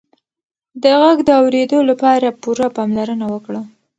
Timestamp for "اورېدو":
1.41-1.79